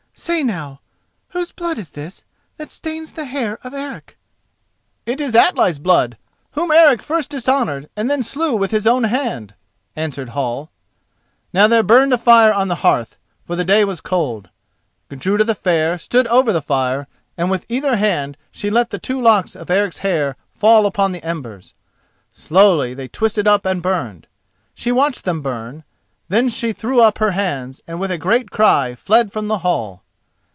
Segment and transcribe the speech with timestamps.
[0.13, 0.81] Say now,
[1.29, 2.25] whose blood is this
[2.57, 4.19] that stains the hair of Eric?"
[5.07, 6.15] "It is Atli's blood,
[6.51, 9.55] whom Eric first dishonoured and then slew with his own hand,"
[9.95, 10.69] answered Hall.
[11.53, 13.17] Now there burned a fire on the hearth,
[13.47, 14.49] for the day was cold.
[15.09, 19.19] Gudruda the Fair stood over the fire and with either hand she let the two
[19.19, 21.73] locks of Eric's hair fall upon the embers.
[22.31, 24.27] Slowly they twisted up and burned.
[24.75, 25.83] She watched them burn,
[26.29, 30.03] then she threw up her hands and with a great cry fled from the hall.